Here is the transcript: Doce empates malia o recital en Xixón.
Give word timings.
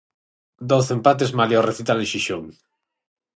Doce 0.71 0.95
empates 0.95 1.33
malia 1.41 1.61
o 1.61 1.63
recital 1.67 1.97
en 2.03 2.09
Xixón. 2.13 2.43